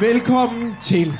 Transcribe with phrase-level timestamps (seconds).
[0.00, 1.12] Velkommen til.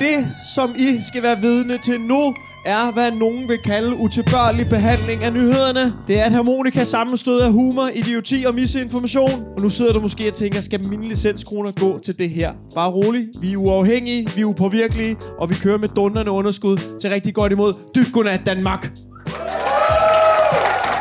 [0.00, 2.34] Det, som I skal være vidne til nu,
[2.66, 5.94] er, hvad nogen vil kalde utilbørlig behandling af nyhederne.
[6.08, 9.44] Det er et harmonika sammenstød af humor, idioti og misinformation.
[9.56, 12.52] Og nu sidder du måske og tænker, skal mine licenskroner gå til det her?
[12.74, 17.10] Bare rolig, vi er uafhængige, vi er upåvirkelige, og vi kører med dunderne underskud til
[17.10, 17.74] rigtig godt imod.
[17.94, 18.82] Dybt godnat, Danmark!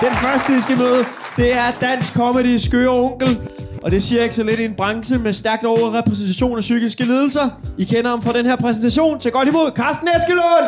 [0.02, 1.06] Den første, I skal møde,
[1.38, 3.40] det er Dansk Comedy Skøre Onkel.
[3.84, 7.50] Og det siger ikke så lidt i en branche med stærkt overrepræsentation af psykiske lidelser.
[7.78, 9.20] I kender ham fra den her præsentation.
[9.20, 10.66] Tag godt imod Carsten Eskelund!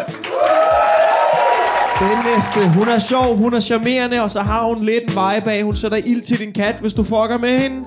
[1.99, 5.45] Den næste, hun er sjov, hun er charmerende, og så har hun lidt en vibe
[5.45, 5.63] bag.
[5.63, 7.85] Hun sætter ild til din kat, hvis du fucker med hende.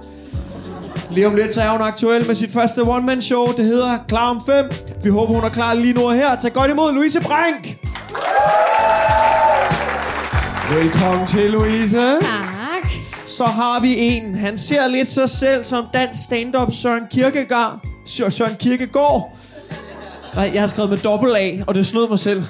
[1.11, 3.47] Lige om lidt, så er hun aktuel med sit første one-man-show.
[3.56, 4.65] Det hedder Klar om 5.
[5.03, 6.37] Vi håber, hun er klar lige nu og her.
[6.37, 7.79] Tag godt imod Louise Brank!
[10.70, 11.97] Velkommen til, Louise.
[11.98, 12.58] Tak.
[13.38, 14.34] Så har vi en.
[14.34, 17.78] Han ser lidt sig selv som dansk stand-up Søren Kierkegaard.
[18.06, 19.36] Sø- Søren Kierkegaard.
[20.34, 22.42] Nej, jeg har skrevet med dobbelt A, og det snød mig selv.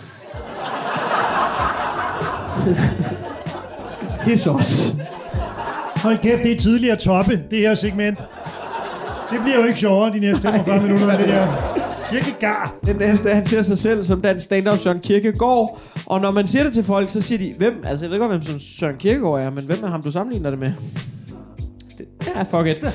[4.59, 4.93] Os.
[5.97, 8.19] Hold kæft, det er tidligere toppe, det her segment.
[9.33, 11.68] Det bliver jo ikke sjovere de næste 45 minutter det der.
[12.11, 12.75] Kirkegar.
[12.87, 15.79] Den næste, han ser sig selv som dansk stand-up Søren Kierkegaard.
[16.07, 18.31] Og når man siger det til folk, så siger de, hvem, altså jeg ved godt,
[18.31, 20.73] hvem som Søren Kierkegaard er, men hvem er ham, du sammenligner det med?
[21.99, 22.77] Det, ja, fuck it.
[22.85, 22.89] øhm,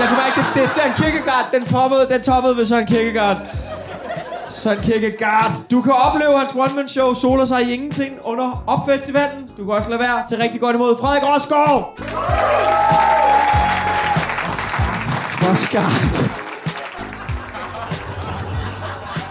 [0.00, 3.36] jeg kunne mærke, det, det er Søren Kierkegaard, den poppede, den toppede ved Søren Kierkegaard.
[4.48, 5.52] Søren Kierkegaard.
[5.70, 9.48] Du kan opleve hans one-man-show soler sig i ingenting under opfestivalen.
[9.56, 11.98] Du kan også lade være til rigtig godt imod Frederik Rosgaard.
[15.42, 16.47] Rosgaard.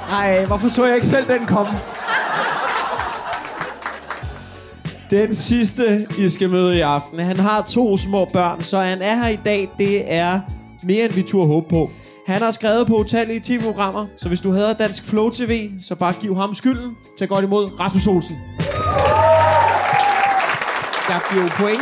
[0.10, 1.72] Nej, hvorfor så jeg ikke selv den komme?
[5.10, 7.20] Den sidste, I skal møde i aften.
[7.20, 9.70] Han har to små børn, så han er her i dag.
[9.78, 10.40] Det er
[10.84, 11.90] mere, end vi turde håbe på.
[12.28, 16.14] Han har skrevet på utallige tv-programmer, så hvis du hader Dansk Flow TV, så bare
[16.22, 16.98] giv ham skylden.
[17.20, 18.36] Tag godt imod Rasmus Olsen.
[21.10, 21.82] Jeg giver jo point,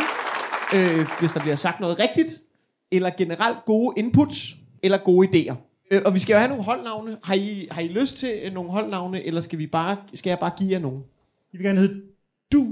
[0.74, 2.42] øh, hvis der bliver sagt noget rigtigt,
[2.92, 5.75] eller generelt gode inputs, eller gode idéer.
[5.92, 7.18] Øh, og vi skal jo have nogle holdnavne.
[7.24, 10.40] Har I, har I lyst til øh, nogle holdnavne, eller skal, vi bare, skal jeg
[10.40, 10.98] bare give jer nogle?
[11.54, 12.02] Jeg vil gerne hedde
[12.52, 12.68] Du.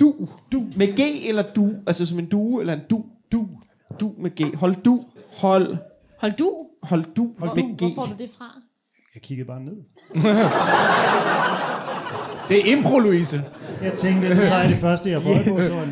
[0.00, 0.28] Du.
[0.52, 0.66] Du.
[0.76, 1.70] Med G eller du?
[1.86, 3.04] Altså som en due eller en du?
[3.32, 3.48] Du.
[4.00, 4.56] Du med G.
[4.56, 5.04] Hold du.
[5.36, 5.76] Hold.
[6.18, 6.66] Hold du.
[6.82, 7.78] Hold du Hvor, med G.
[7.78, 8.44] hvor får du det fra?
[9.14, 9.76] Jeg kiggede bare ned.
[12.48, 13.44] Det er impro, Louise.
[13.82, 15.62] Jeg tænkte, nu tager jeg det første, jeg får på.
[15.62, 15.84] Så var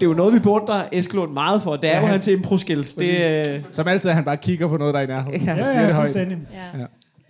[0.00, 0.06] det.
[0.06, 1.76] Er jo noget, vi beundrer Eskelund meget for.
[1.76, 2.94] Det er jo Ja, hans impro-skills.
[2.94, 5.42] Det, øh, Som altid, at han bare kigger på noget, der er i nærheden.
[5.42, 5.54] Ja.
[5.56, 6.16] Ja, ja, højt.
[6.16, 6.26] Ja.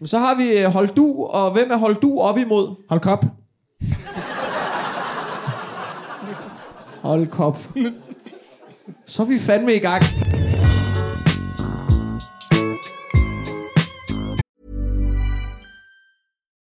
[0.01, 2.75] Men så har vi øh, Hold du, og hvem er Hold du op imod?
[2.89, 3.25] Hold kop.
[7.03, 7.59] Hold kop.
[9.07, 10.03] Så er vi fandme i gang.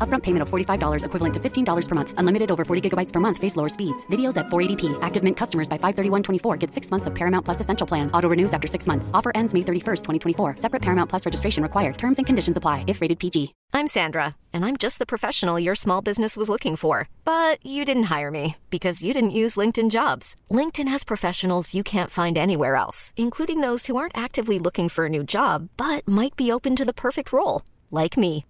[0.00, 2.14] Upfront payment of $45 equivalent to $15 per month.
[2.18, 3.38] Unlimited over 40 gigabytes per month.
[3.38, 4.06] Face lower speeds.
[4.08, 4.98] Videos at 480p.
[5.00, 8.10] Active Mint customers by 531.24 get six months of Paramount Plus Essential Plan.
[8.12, 9.10] Auto renews after six months.
[9.14, 10.58] Offer ends May 31st, 2024.
[10.58, 11.96] Separate Paramount Plus registration required.
[11.96, 13.54] Terms and conditions apply if rated PG.
[13.72, 17.08] I'm Sandra, and I'm just the professional your small business was looking for.
[17.24, 20.36] But you didn't hire me because you didn't use LinkedIn jobs.
[20.50, 25.06] LinkedIn has professionals you can't find anywhere else, including those who aren't actively looking for
[25.06, 28.44] a new job but might be open to the perfect role, like me.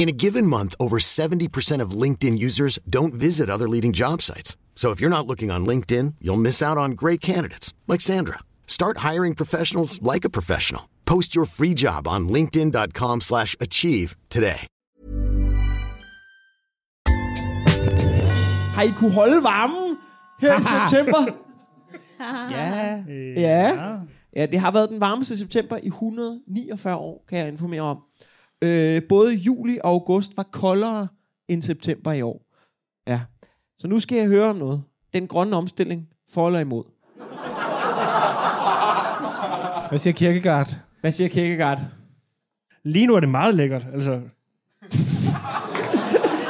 [0.00, 4.56] In a given month, over 70% of LinkedIn users don't visit other leading job sites.
[4.74, 8.38] So if you're not looking on LinkedIn, you'll miss out on great candidates like Sandra.
[8.66, 10.88] Start hiring professionals like a professional.
[11.04, 14.66] Post your free job on linkedin.com/achieve slash achieve today.
[18.74, 19.98] Har I kunne holde varmen
[20.40, 21.26] her i september?
[22.50, 23.04] Ja.
[23.36, 23.96] Ja.
[24.36, 27.98] Ja, det har været den varmeste september i 149 år, kan jeg informere om.
[28.62, 31.08] Øh, både juli og august var koldere
[31.48, 32.42] end september i år.
[33.06, 33.20] Ja.
[33.78, 34.82] Så nu skal jeg høre om noget.
[35.14, 36.84] Den grønne omstilling for eller imod.
[39.88, 40.68] Hvad siger Kierkegaard?
[41.00, 41.78] Hvad siger Kierkegaard?
[42.84, 43.86] Lige nu er det meget lækkert.
[43.94, 44.20] Altså,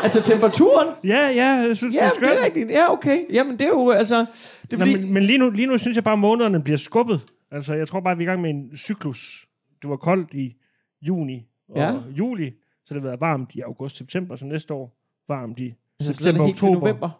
[0.02, 0.88] Altså temperaturen?
[1.04, 2.44] ja, ja, jeg synes, Ja, det er det er skønt.
[2.44, 2.70] rigtigt.
[2.70, 3.24] Ja, okay.
[3.32, 4.26] Jamen, det er jo altså...
[4.62, 6.62] Det er Nå, fordi, men, men lige, nu, lige nu synes jeg bare, at månederne
[6.62, 7.20] bliver skubbet.
[7.50, 9.46] Altså, jeg tror bare, at vi er i gang med en cyklus.
[9.82, 10.54] Det var koldt i
[11.02, 11.94] juni og Ja.
[12.18, 12.50] juli,
[12.84, 14.96] så det har været varmt i august, september, så næste år
[15.28, 16.86] varmt i altså, så er september, det helt til oktober.
[16.86, 17.10] november.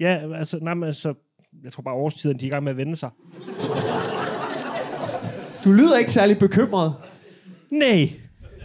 [0.00, 1.14] Ja, altså, nej, men altså,
[1.64, 3.10] jeg tror bare, årstiden, de er i gang med at vende sig.
[5.64, 6.94] Du lyder ikke særlig bekymret.
[7.70, 8.10] Nej.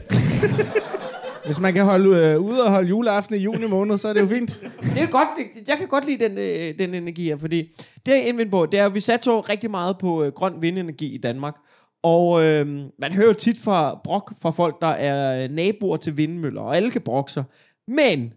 [1.46, 4.22] Hvis man kan holde øh, ude og holde juleaften i juni måned, så er det
[4.22, 4.62] jo fint.
[4.82, 5.28] Det er godt,
[5.68, 7.72] jeg kan godt lide den, øh, den energi her, fordi
[8.06, 10.62] det jeg indvendt på, det er, at vi satte så rigtig meget på øh, grøn
[10.62, 11.56] vindenergi i Danmark.
[12.04, 12.68] Og øh,
[13.00, 16.76] man hører jo tit fra brok fra folk, der er øh, naboer til vindmøller, og
[16.76, 17.44] alle kan brokke sig.
[17.88, 18.34] Men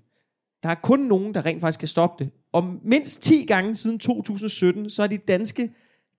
[0.62, 2.32] der er kun nogen, der rent faktisk kan stoppe det.
[2.52, 5.70] Og mindst 10 gange siden 2017, så har de danske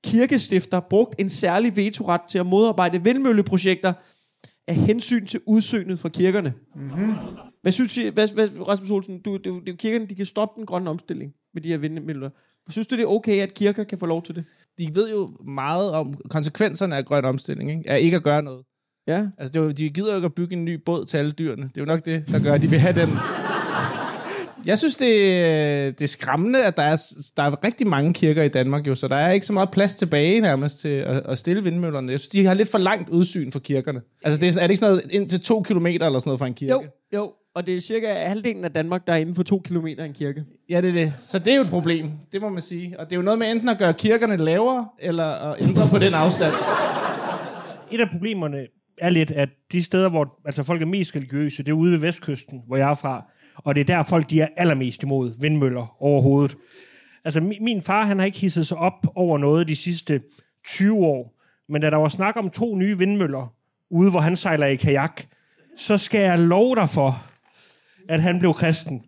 [0.03, 3.93] kirkestifter brugt en særlig vetoret til at modarbejde vindmølleprojekter
[4.67, 6.53] af hensyn til udsøgnet fra kirkerne.
[6.75, 7.13] Mm-hmm.
[7.61, 10.15] Hvad synes I, hvad, hvad, Rasmus Olsen, du, det, er det er jo kirkerne, de
[10.15, 12.29] kan stoppe den grønne omstilling med de her vindmøller.
[12.69, 14.45] Synes du, det er okay, at kirker kan få lov til det?
[14.77, 17.89] De ved jo meget om konsekvenserne af grøn omstilling, ikke?
[17.89, 18.65] af ikke at gøre noget.
[19.07, 19.25] Ja.
[19.37, 21.31] Altså, det er jo, de gider jo ikke at bygge en ny båd til alle
[21.31, 21.63] dyrene.
[21.63, 23.09] Det er jo nok det, der gør, at de vil have den.
[24.65, 25.09] Jeg synes, det,
[25.99, 29.07] det er skræmmende, at der er, der er rigtig mange kirker i Danmark, jo, så
[29.07, 32.11] der er ikke så meget plads tilbage nærmest til at, at stille vindmøllerne.
[32.11, 34.01] Jeg synes, de har lidt for langt udsyn for kirkerne.
[34.23, 36.39] Altså, det er, er det ikke sådan noget ind til to kilometer eller sådan noget
[36.39, 36.73] fra en kirke?
[36.73, 36.83] Jo,
[37.13, 37.31] jo.
[37.55, 40.13] Og det er cirka halvdelen af Danmark, der er inden for to kilometer af en
[40.13, 40.43] kirke.
[40.69, 41.13] Ja, det er det.
[41.17, 42.99] Så det er jo et problem, det må man sige.
[42.99, 45.97] Og det er jo noget med enten at gøre kirkerne lavere, eller at ændre på
[45.97, 46.53] den afstand.
[47.91, 48.67] Et af problemerne
[48.97, 51.99] er lidt, at de steder, hvor altså folk er mest religiøse, det er ude ved
[51.99, 53.25] vestkysten, hvor jeg er fra.
[53.55, 56.57] Og det er der, folk de er allermest imod vindmøller overhovedet.
[57.25, 60.21] Altså, min, min far, han har ikke hisset sig op over noget de sidste
[60.65, 61.39] 20 år.
[61.69, 63.53] Men da der var snak om to nye vindmøller,
[63.91, 65.21] ude hvor han sejler i kajak,
[65.77, 67.32] så skal jeg love dig for,
[68.09, 69.01] at han blev kristen.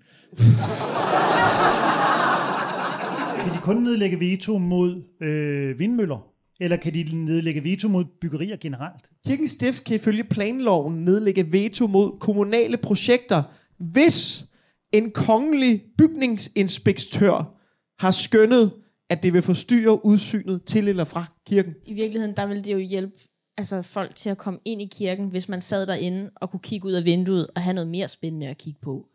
[3.41, 6.27] Kan de kun nedlægge veto mod øh, vindmøller?
[6.59, 9.09] Eller kan de nedlægge veto mod byggerier generelt?
[9.27, 13.43] Kirkens Stift kan ifølge planloven nedlægge veto mod kommunale projekter,
[13.77, 14.45] hvis
[14.91, 17.57] en kongelig bygningsinspektør
[17.99, 18.71] har skønnet,
[19.09, 21.73] at det vil forstyrre udsynet til eller fra kirken.
[21.85, 23.13] I virkeligheden, der ville det jo hjælpe
[23.57, 26.87] altså, folk til at komme ind i kirken, hvis man sad derinde og kunne kigge
[26.87, 29.05] ud af vinduet og have noget mere spændende at kigge på.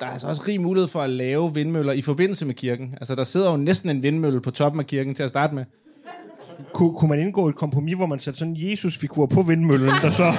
[0.00, 2.94] Der er altså også rig mulighed for at lave vindmøller i forbindelse med kirken.
[2.94, 5.64] Altså, der sidder jo næsten en vindmølle på toppen af kirken til at starte med.
[6.74, 10.10] Kunne, kunne man indgå et kompromis, hvor man satte sådan en Jesus-figur på vindmøllen, der
[10.10, 10.32] så...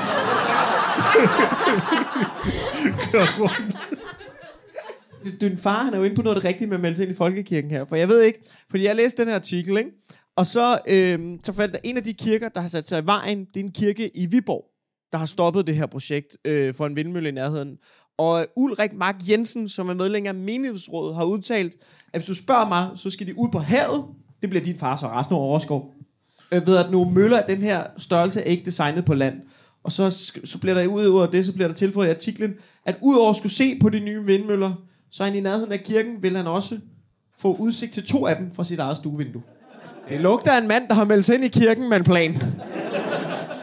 [5.41, 7.03] Din far, han er jo inde på noget af det rigtige med at melde sig
[7.03, 7.85] ind i folkekirken her.
[7.85, 9.89] For jeg ved ikke, fordi jeg læste den her artikel, ikke?
[10.35, 13.05] Og så, øh, så faldt der en af de kirker, der har sat sig i
[13.05, 14.65] vejen, det er en kirke i Viborg,
[15.11, 17.77] der har stoppet det her projekt øh, for en vindmølle i nærheden.
[18.17, 21.75] Og Ulrik Mark Jensen, som er medlem af menighedsrådet, har udtalt,
[22.13, 24.05] at hvis du spørger mig, så skal de ud på havet.
[24.41, 25.93] Det bliver din far så resten af overskov.
[26.51, 29.35] Øh, ved at nogle møller af den her størrelse er ikke designet på land.
[29.83, 30.09] Og så,
[30.43, 32.53] så bliver der ud over det, så bliver der tilføjet i artiklen,
[32.85, 34.73] at udover at skulle se på de nye vindmøller,
[35.11, 36.79] så er han i nærheden af kirken, vil han også
[37.37, 39.41] få udsigt til to af dem fra sit eget stuevindue.
[40.09, 42.35] Det lugter af en mand, der har meldt sig ind i kirken med en plan.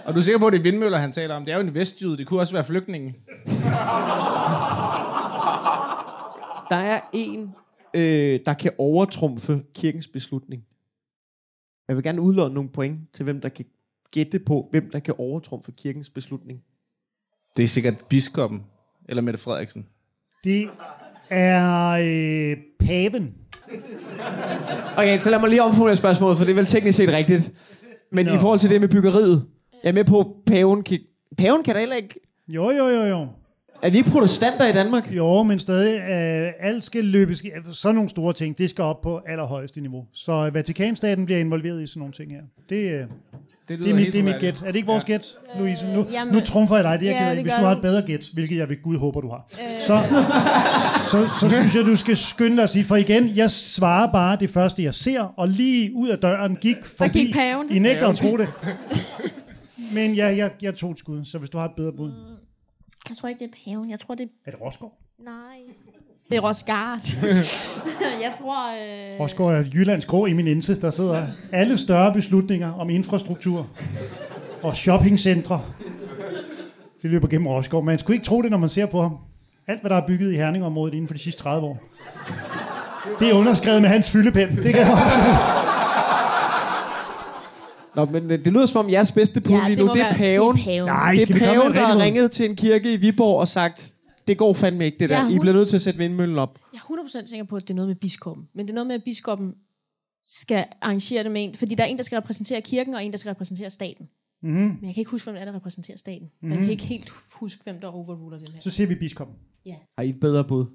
[0.04, 1.44] Og du er sikker på, at det er vindmøller, han taler om?
[1.44, 2.16] Det er jo en vestjyd.
[2.16, 3.16] Det kunne også være flygtninge.
[6.70, 7.54] Der er en,
[7.94, 10.62] øh, der kan overtrumfe kirkens beslutning.
[11.88, 13.64] Jeg vil gerne udlåne nogle point til, hvem der kan
[14.10, 16.62] gætte på, hvem der kan overtrumfe kirkens beslutning.
[17.56, 18.64] Det er sikkert biskoppen.
[19.08, 19.86] Eller Mette Frederiksen.
[20.44, 20.68] Det
[21.30, 23.34] er øh, paven.
[24.98, 27.52] Okay, så lad mig lige omformulere spørgsmålet, for det er vel teknisk set rigtigt.
[28.12, 28.34] Men Nå.
[28.34, 29.44] i forhold til det med byggeriet,
[29.82, 30.98] jeg er med på, paven kan,
[31.38, 32.20] paven kan da heller ikke...
[32.54, 33.26] Jo, jo, jo, jo.
[33.82, 35.12] Er vi ikke protestanter i Danmark?
[35.12, 39.20] Jo, men stadig, øh, alt skal løbes, sådan nogle store ting, det skal op på
[39.26, 40.06] allerhøjeste niveau.
[40.12, 42.42] Så Vatikanstaten bliver involveret i sådan nogle ting her.
[42.68, 43.06] Det, øh,
[43.68, 44.62] Det, det, er, mit, det er mit gæt.
[44.62, 45.26] Er det ikke vores gæt,
[45.58, 45.86] Louise?
[45.94, 47.34] Nu, jamen- nu trumfer jeg dig, det er Ja, jeg af.
[47.36, 49.50] det Hvis du har et bedre gæt, hvilket jeg ved Gud håber, du har,
[49.86, 50.02] så,
[51.10, 54.36] så, så synes jeg, du skal skynde dig at sige, for igen, jeg svarer bare
[54.36, 57.18] det første, jeg ser, og lige ud af døren gik forbi.
[57.24, 57.70] gik paven.
[57.70, 58.48] I nægter at tro det.
[59.94, 62.12] Men ja, jeg, jeg tog et skud, så hvis du har et bedre bud.
[63.08, 63.90] Jeg tror ikke, det er paven.
[63.90, 64.28] Jeg tror, det er...
[64.46, 64.92] Er det Roskov?
[65.24, 65.32] Nej.
[66.30, 67.00] Det er Rosgard.
[68.24, 68.72] jeg tror...
[68.72, 69.20] Øh...
[69.20, 73.66] Roskov er Jyllands grå eminence, der sidder alle større beslutninger om infrastruktur
[74.62, 75.60] og shoppingcentre.
[77.02, 77.84] Det løber gennem Roskov.
[77.84, 79.16] Man skulle ikke tro det, når man ser på ham.
[79.66, 81.82] Alt, hvad der er bygget i Herningområdet inden for de sidste 30 år.
[83.20, 84.56] Det er underskrevet med hans fyldepen.
[84.56, 85.34] Det kan jeg.
[87.96, 89.94] Nå, men øh, det lyder som om jeres bedste bud Ja, lige det nu, må
[89.94, 90.56] det er paven.
[90.56, 90.86] det er paven.
[90.86, 93.92] Nej, det er paven, der har ringet til en kirke i Viborg og sagt,
[94.28, 95.18] det går fandme ikke det der.
[95.20, 96.58] Ja, I hun- bliver nødt til at sætte vindmøllen op.
[96.72, 96.82] Jeg er
[97.24, 98.48] 100% sikker på, at det er noget med biskoppen.
[98.54, 99.54] Men det er noget med, at biskoppen
[100.24, 101.54] skal arrangere det med en.
[101.54, 104.08] Fordi der er en, der skal repræsentere kirken, og en, der skal repræsentere staten.
[104.42, 104.58] Mm-hmm.
[104.60, 106.26] Men jeg kan ikke huske, hvem det er, der repræsenterer staten.
[106.42, 106.50] Mm-hmm.
[106.50, 108.60] Jeg kan ikke helt huske, hvem der overruler den her.
[108.60, 109.36] Så ser vi biskoppen.
[109.98, 110.66] Har I et bedre bud?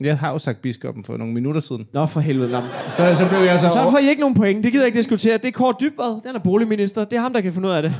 [0.00, 1.88] Jeg har jo sagt biskoppen for nogle minutter siden.
[1.92, 2.50] Nå, for helvede.
[2.52, 2.60] Nå.
[2.92, 3.68] Så, så blev jeg så...
[3.68, 4.64] Så får I ikke nogen point.
[4.64, 5.38] Det gider jeg ikke diskutere.
[5.38, 6.22] Det er Kåre Dybvad.
[6.22, 7.04] Den er boligminister.
[7.04, 7.94] Det er ham, der kan finde ud af det.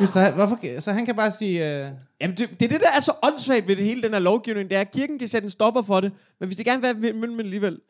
[0.00, 1.60] Just det, hvorfor, så han kan bare sige...
[1.60, 1.90] Uh...
[2.20, 4.70] Jamen, det, det er det, der er så åndssvagt ved det hele, den her lovgivning.
[4.70, 6.12] Det er, at kirken kan sætte en stopper for det.
[6.40, 7.80] Men hvis det gerne vil være vindmølle alligevel,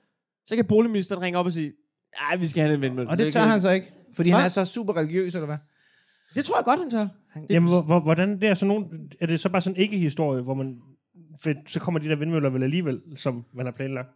[0.46, 1.72] så kan boligministeren ringe op og sige,
[2.20, 3.10] nej, vi skal have en vindmølle.
[3.10, 3.92] Og det tør kan- han så ikke.
[4.16, 4.36] Fordi Hva?
[4.36, 5.56] han er så super religiøs, eller hvad?
[6.34, 7.06] Det tror jeg godt, han tør.
[7.50, 8.84] Jamen, hvor, hvor, hvordan det er, så nogen,
[9.20, 10.76] er det så bare sådan en ikke-historie, hvor man,
[11.42, 14.08] for så kommer de der vindmøller vel alligevel, som man har planlagt?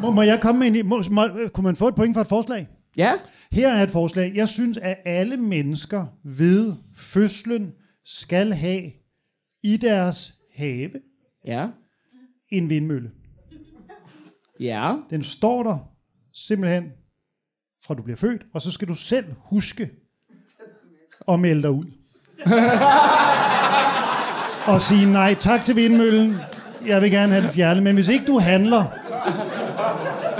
[0.00, 0.88] Må, må jeg komme med en...
[0.88, 1.22] Må, må,
[1.54, 2.68] kunne man få et point for et forslag?
[2.96, 3.12] Ja.
[3.52, 4.32] Her er et forslag.
[4.34, 7.72] Jeg synes, at alle mennesker ved fødslen
[8.04, 8.90] skal have
[9.62, 10.90] i deres have
[11.46, 11.66] Ja.
[12.48, 13.10] en vindmølle.
[14.60, 14.94] Ja.
[15.10, 15.78] Den står der
[16.34, 16.84] simpelthen
[17.84, 19.90] fra du bliver født, og så skal du selv huske
[21.28, 21.84] at melde dig ud.
[24.74, 26.36] og sige nej tak til vindmøllen.
[26.86, 27.82] Jeg vil gerne have den fjernet.
[27.82, 28.84] Men hvis ikke du handler,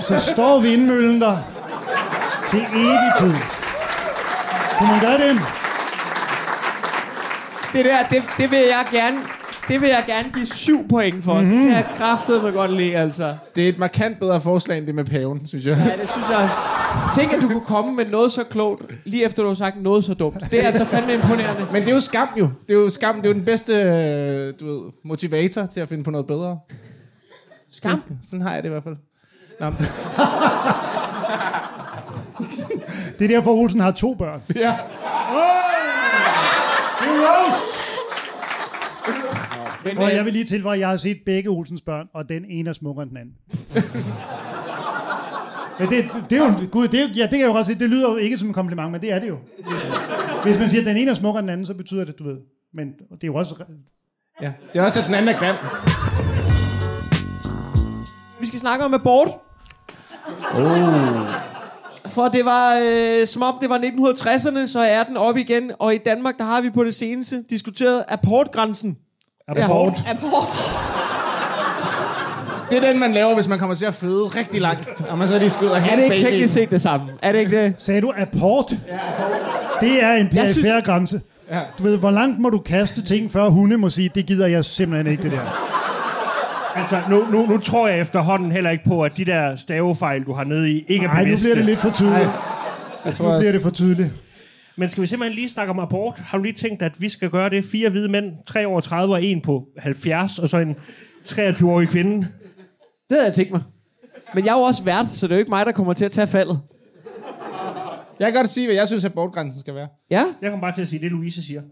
[0.00, 1.61] så står vindmøllen der
[2.52, 3.34] til evig tid.
[4.78, 5.40] Kunne man gøre det?
[7.72, 9.18] Det der, det, det vil jeg gerne...
[9.68, 11.40] Det vil jeg gerne give syv point for.
[11.40, 11.50] Mm-hmm.
[11.50, 13.36] Det kan jeg kraftedeme godt lide, altså.
[13.54, 15.76] Det er et markant bedre forslag, end det med paven, synes jeg.
[15.76, 16.56] Ja, det synes jeg også.
[17.20, 20.04] Tænk, at du kunne komme med noget så klogt, lige efter du har sagt noget
[20.04, 20.50] så dumt.
[20.50, 21.66] Det er altså fandme imponerende.
[21.72, 22.50] Men det er jo skam jo.
[22.68, 23.16] Det er jo skam.
[23.16, 26.58] Det er jo den bedste øh, du ved, motivator til at finde på noget bedre.
[27.72, 28.02] Skam?
[28.22, 28.96] Sådan har jeg det i hvert fald.
[29.60, 29.66] Nå,
[33.18, 34.42] Det er derfor, Olsen har to børn.
[34.54, 34.60] ja.
[37.00, 37.62] Det er roast!
[39.84, 42.28] Men, Og øh, jeg vil lige tilføje, at jeg har set begge Olsens børn, og
[42.28, 43.34] den ene er smukkere end den anden.
[45.78, 47.66] Men det, det er jo, gud, det, er, jo- ja, det kan jeg jo godt
[47.66, 49.36] sige, det lyder jo ikke som en kompliment, men det er det jo.
[49.70, 49.82] Hvis,
[50.44, 52.24] hvis man siger, at den ene er smukkere end den anden, så betyder det, du
[52.24, 52.36] ved.
[52.74, 53.64] Men det er jo også...
[54.42, 54.52] ja.
[54.72, 55.54] Det er også, at den anden er grim.
[58.40, 59.28] vi skal snakke om abort.
[60.54, 61.51] Oh.
[62.12, 65.70] For det var, øh, som om det var 1960'erne, så er den op igen.
[65.78, 68.96] Og i Danmark, der har vi på det seneste diskuteret abortgrænsen.
[69.48, 69.96] Er der hårdt?
[70.08, 70.46] Abort.
[72.70, 75.04] Det er den, man laver, hvis man kommer til at føde rigtig langt.
[75.08, 77.06] Og man så lige og Er det ikke teknisk set det samme?
[77.22, 77.74] Er det ikke det?
[77.78, 78.70] Sagde du apport?
[79.80, 81.20] Det er en synes- perifær grænse.
[81.50, 81.60] Ja.
[81.78, 84.64] Du ved, hvor langt må du kaste ting, før hunde må sige, det gider jeg
[84.64, 85.81] simpelthen ikke, det der.
[86.76, 90.32] Altså, nu, nu, nu tror jeg efterhånden heller ikke på, at de der stavefejl, du
[90.32, 91.46] har nede i, ikke er Nej, nu bevidste.
[91.46, 92.30] bliver det lidt for tydeligt.
[93.04, 94.10] Jeg tror Nu bliver det for tydeligt.
[94.76, 96.18] Men skal vi simpelthen lige snakke om abort?
[96.18, 97.64] Har du lige tænkt, at vi skal gøre det?
[97.64, 100.76] Fire hvide mænd, tre over 30 og en på 70, og så en
[101.26, 102.16] 23-årig kvinde.
[102.18, 102.26] Det
[103.10, 103.62] havde jeg tænkt mig.
[104.34, 106.04] Men jeg er jo også vært, så det er jo ikke mig, der kommer til
[106.04, 106.60] at tage faldet.
[108.20, 109.88] jeg kan godt sige, hvad jeg synes, at bortgrænsen skal være.
[110.10, 110.24] Ja?
[110.42, 111.62] Jeg kommer bare til at sige det, Louise siger.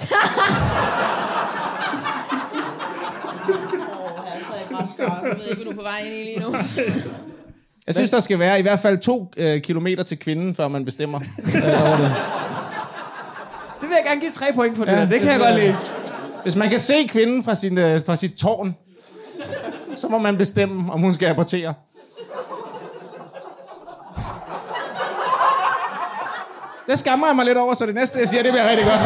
[5.22, 6.56] Jeg ved ikke, hvad du er på vej ind i lige nu.
[7.86, 10.84] Jeg synes, der skal være i hvert fald to øh, kilometer til kvinden, før man
[10.84, 11.20] bestemmer.
[11.38, 12.12] øh, over det.
[13.80, 15.04] Det vil jeg gerne give tre point for det Ja, der.
[15.08, 15.76] Det kan det jeg godt lide.
[16.42, 18.76] Hvis man kan se kvinden fra, sin, øh, fra sit tårn,
[19.94, 21.74] så må man bestemme, om hun skal abortere.
[26.86, 29.00] Det skammer jeg mig lidt over, så det næste, jeg siger, det bliver rigtig godt.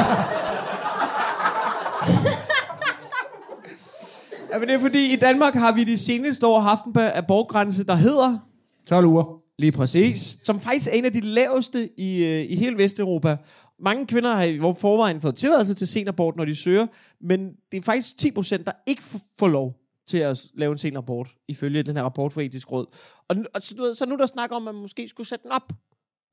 [4.52, 7.84] Ja, men det er fordi, i Danmark har vi de seneste år haft en abortgrænse,
[7.84, 8.38] der hedder
[8.86, 9.40] 12 uger.
[9.58, 10.38] Lige præcis.
[10.44, 13.36] Som faktisk er en af de laveste i, øh, i hele Vesteuropa.
[13.78, 16.86] Mange kvinder har i forvejen fået tilladelse til senabort, når de søger,
[17.20, 19.76] men det er faktisk 10 procent, der ikke f- får lov
[20.08, 22.86] til at lave en senabort, ifølge den her rapport fra Etisk Råd.
[23.28, 25.42] Og, og så, du så nu er der snak om, at man måske skulle sætte
[25.42, 25.72] den op.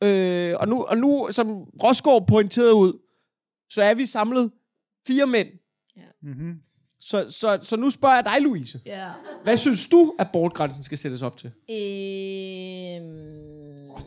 [0.04, 1.48] Øh, og, nu, og nu, som
[1.84, 2.94] Rosgaard pointerede ud,
[3.70, 4.52] så er vi samlet
[5.08, 5.48] fire mænd.
[6.22, 6.54] Mm-hmm.
[7.02, 8.80] Så, så, så nu spørger jeg dig, Louise.
[8.86, 9.08] Ja.
[9.44, 11.48] Hvad synes du, at abortgrænsen skal sættes op til?
[11.48, 11.58] Øhm,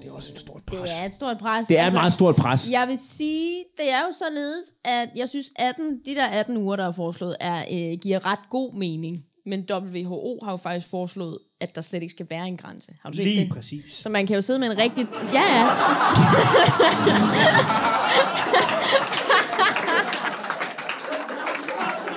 [0.02, 1.66] Det er også et stort det er et stort pres.
[1.66, 2.70] Det er et meget stort pres.
[2.70, 6.76] Jeg vil sige, det er jo således, at jeg synes, 18, de der 18 uger,
[6.76, 9.24] der er foreslået, er, øh, giver ret god mening.
[9.46, 12.92] Men WHO har jo faktisk foreslået, at der slet ikke skal være en grænse.
[13.02, 13.50] Har du set Lige det?
[13.52, 13.92] præcis.
[13.92, 15.06] Så man kan jo sidde med en rigtig...
[15.32, 15.66] Ja, ja.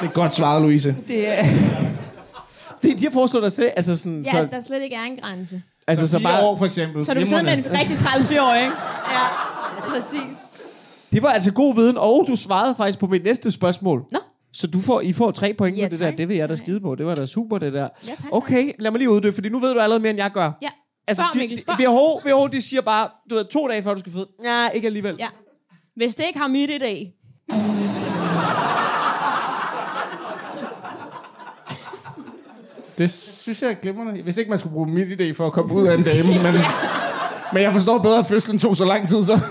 [0.04, 0.96] Det er godt svaret, Louise.
[1.08, 1.46] Det er...
[2.84, 4.22] Det, de har foreslået dig til, altså sådan...
[4.26, 5.62] Ja, så, der slet ikke er en grænse.
[5.88, 7.06] altså så bare, år, for eksempel.
[7.06, 8.72] Så du kan sidde med en rigtig træls fyr, ikke?
[9.12, 9.26] Ja,
[9.88, 10.38] præcis.
[11.12, 14.06] det var altså god viden, og du svarede faktisk på mit næste spørgsmål.
[14.12, 14.20] Nå.
[14.54, 16.12] Så du får, I får tre point Ja, på det der.
[16.12, 16.96] Det vil jeg da skide på.
[16.96, 17.88] Det var da super, det der.
[18.08, 18.26] Ja, tak.
[18.32, 20.52] Okay, lad mig lige uddybe, fordi nu ved du allerede mere, end jeg gør.
[20.62, 20.70] Ja.
[21.08, 21.80] Altså, Spørg, de, Mikkel, de, spørg.
[21.80, 24.28] WHO, WHO, de siger bare, du ved, to dage før du skal føde.
[24.44, 25.16] Ja, ikke alligevel.
[25.20, 25.28] Ja.
[25.96, 27.14] Hvis det ikke har mit i dag,
[32.98, 34.22] Det synes jeg er glimrende.
[34.24, 36.62] Hvis ikke man skulle bruge mit idé for at komme ud af en dame, men,
[37.54, 39.42] men jeg forstår bedre, at fødslen tog så lang tid, så...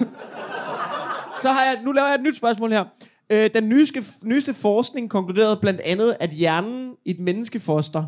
[1.40, 2.84] Så har jeg, nu laver jeg et nyt spørgsmål her.
[3.32, 8.04] Øh, den nyeste, nyeste forskning konkluderede blandt andet, at hjernen i et menneskefoster...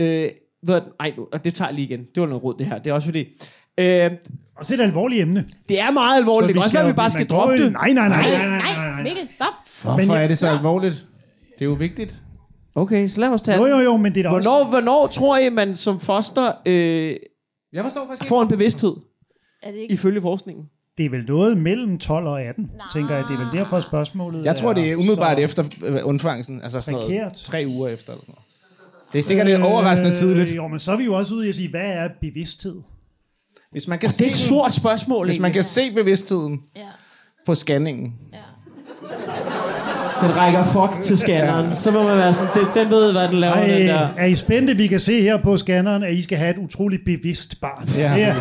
[0.00, 0.28] Øh,
[0.62, 2.00] hvad, ej, nu, det tager jeg lige igen.
[2.14, 2.78] Det var noget råd, det her.
[2.78, 3.20] Det er også fordi...
[3.78, 4.10] Øh,
[4.56, 5.44] Og så er det et alvorligt emne.
[5.68, 6.48] det er meget alvorligt.
[6.48, 7.72] Det kan også være, at vi bare skal droppe det.
[7.72, 8.30] Nej, nej, nej.
[8.30, 9.54] Nej, nej, Mikkel, stop.
[9.82, 11.06] Hvorfor er det så alvorligt?
[11.58, 12.22] Det er jo vigtigt.
[12.76, 14.48] Okay, så lad os tage Jo, jo, jo, men det er da også...
[14.48, 17.16] Hvornår, hvornår tror I, man som foster øh,
[17.72, 18.96] Jeg forstår faktisk får en bevidsthed,
[19.62, 19.94] Er det ikke?
[19.94, 20.64] ifølge forskningen?
[20.98, 22.86] Det er vel noget mellem 12 og 18, Nej.
[22.92, 23.24] tænker jeg.
[23.28, 26.62] Det er vel derfor spørgsmålet Jeg tror, det er umiddelbart så efter øh, undfangelsen.
[26.62, 27.32] Altså sådan noget Prekært.
[27.34, 28.12] tre uger efter.
[28.12, 29.12] Eller sådan noget.
[29.12, 30.50] Det er sikkert lidt overraskende tidligt.
[30.50, 32.74] Øh, Jo, men så er vi jo også ude i at sige, hvad er bevidsthed?
[33.70, 36.82] Hvis man kan, Det er et se, stort spørgsmål, hvis man kan se bevidstheden Ja.
[37.46, 38.14] på scanningen.
[40.22, 41.76] Den rækker fuck til scanneren.
[41.76, 44.08] Så må man være sådan, den, den ved, hvad den laver, Ej, den der.
[44.16, 44.76] er I spændte?
[44.76, 47.88] Vi kan se her på scanneren, at I skal have et utroligt bevidst barn.
[47.96, 48.14] Ja.
[48.14, 48.34] Her.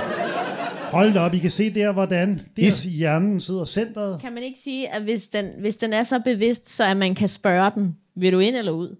[0.92, 4.22] Hold da op, I kan se der, hvordan der Is- hjernen sidder centret.
[4.22, 7.16] Kan man ikke sige, at hvis den, hvis den er så bevidst, så at man
[7.16, 8.96] kan spørge den, vil du ind eller ud?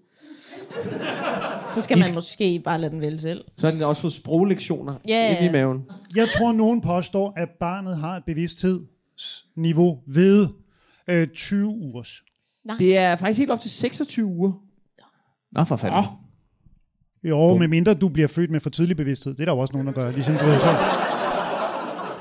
[1.74, 3.44] Så skal man måske bare lade den vælge selv.
[3.56, 5.78] Så har den også fået sproglektioner Ja, ja, i maven.
[6.16, 10.46] Jeg tror, nogen påstår, at barnet har et bevidsthedsniveau ved
[11.08, 12.22] øh, 20 ugers.
[12.78, 14.52] Det er faktisk helt op til 26 uger.
[15.52, 16.04] Nå, for fanden.
[17.24, 19.34] Jo, med mindre du bliver født med for tidlig bevidsthed.
[19.34, 20.10] Det er der jo også nogen, der gør.
[20.10, 20.74] Ligesom du ved, så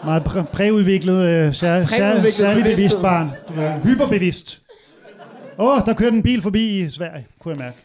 [0.06, 3.30] meget præ- præudviklet, øh, sær, sær, Præudviklet særlig bevidst barn.
[3.56, 4.62] Ved, Hyperbevidst.
[5.60, 7.78] Åh, oh, der kørte en bil forbi i Sverige, kunne jeg mærke.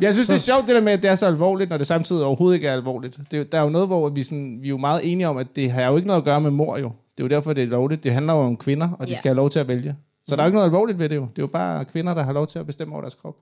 [0.00, 1.86] Jeg synes, det er sjovt det der med, at det er så alvorligt, når det
[1.86, 3.16] samtidig overhovedet ikke er alvorligt.
[3.30, 5.28] Det er, jo- der er jo noget, hvor vi, sådan, vi er jo meget enige
[5.28, 6.92] om, at det har jo ikke noget at gøre med mor jo.
[7.16, 8.04] Det er jo derfor, det er lovligt.
[8.04, 9.16] Det handler jo om kvinder, og de Ja.
[9.16, 9.96] skal have lov til at vælge.
[10.28, 11.20] Så der er jo ikke noget alvorligt ved det jo.
[11.22, 13.34] Det er jo bare kvinder, der har lov til at bestemme over deres krop.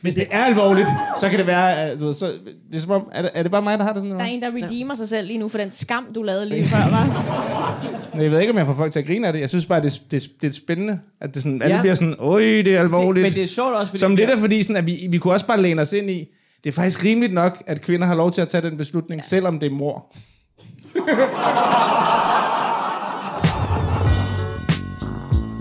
[0.00, 0.88] Hvis det er alvorligt,
[1.20, 1.76] så kan det være...
[1.76, 2.26] Altså, så,
[2.70, 4.16] det er, som om, er, det, er det bare mig, der har det sådan?
[4.16, 6.64] Der er en, der redeemer sig selv lige nu for den skam, du lavede lige
[6.64, 7.06] før, var.
[8.22, 9.40] Jeg ved ikke, om jeg får folk til at grine af det.
[9.40, 11.80] Jeg synes bare, det, er- det, er- det er spændende, at det sådan, alle Ja.
[11.82, 13.22] bliver sådan, øj, det er alvorligt.
[13.24, 13.98] Men det er sjovt også, fordi...
[13.98, 16.28] Som lidt er fordi, sådan, at vi, vi kunne også bare læne os ind i,
[16.64, 19.22] det er faktisk rimeligt nok, at kvinder har lov til at tage den beslutning, ja.
[19.26, 20.06] selvom det er mor.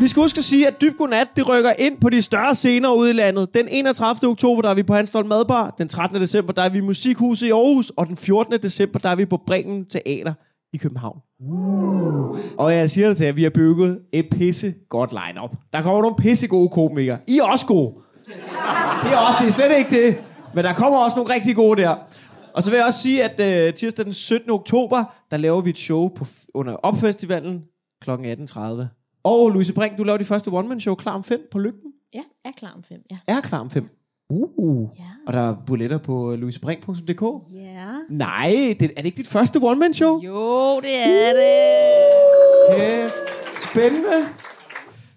[0.02, 2.94] Vi skal huske at sige, at Dyb Godnat, det rykker ind på de større scener
[2.94, 3.54] ude i landet.
[3.54, 4.30] Den 31.
[4.30, 5.76] oktober, der er vi på Hanstholm Madbar.
[5.78, 6.22] Den 13.
[6.22, 7.90] december, der er vi i Musikhuset i Aarhus.
[7.90, 8.54] Og den 14.
[8.54, 10.34] december, der er vi på Bremen Teater
[10.74, 11.18] i København.
[11.40, 12.38] Uh.
[12.58, 15.52] Og jeg siger det til jer, vi har bygget et pisse godt line-up.
[15.74, 17.18] Der kommer nogle pisse gode komikere.
[17.28, 17.94] I er også gode.
[19.04, 20.18] Det er også, det er slet ikke det.
[20.54, 21.96] Men der kommer også nogle rigtig gode der.
[22.54, 24.52] Og så vil jeg også sige, at uh, tirsdag den 17.
[24.52, 27.64] oktober, der laver vi et show på, under Opfestivalen
[28.02, 28.10] kl.
[28.10, 29.01] 18.30.
[29.24, 31.92] Og Louise Brink, du laver de første one-man-show klar om 5 på Lygten.
[32.14, 33.18] Ja, er klar om fem, ja.
[33.28, 33.90] Er klar om 5.
[34.30, 34.90] Uh.
[35.00, 35.04] Ja.
[35.28, 37.24] Og der er billetter på louisebrink.dk.
[37.54, 37.88] Ja.
[38.10, 40.22] Nej, det, er det ikke dit første one-man-show?
[40.22, 42.78] Jo, det er det.
[42.78, 43.64] Kæft.
[43.64, 44.28] Spændende.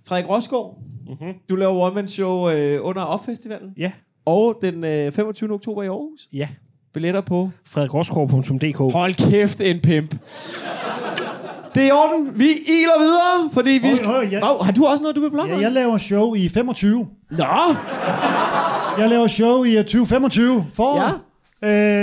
[0.06, 1.34] Frederik Rosgaard, mm-hmm.
[1.48, 3.70] du laver one-man-show øh, under Opfestivalen.
[3.76, 3.92] Ja,
[4.26, 5.52] Og den øh, 25.
[5.52, 6.28] oktober i Aarhus.
[6.32, 6.48] ja.
[6.94, 7.50] Billetter på.
[7.66, 10.14] Frederikroskov.dk Hold kæft, en pimp.
[11.74, 12.30] Det er i orden.
[12.34, 14.06] Vi iler videre, fordi vi Høj, skal...
[14.08, 14.40] høj, ja.
[14.40, 15.54] Nå, har du også noget, du vil plukke?
[15.54, 17.06] Ja, jeg laver show i 25.
[17.30, 17.44] Nå,
[18.98, 20.66] Jeg laver show i øh, 2025.
[20.74, 21.10] For Ja.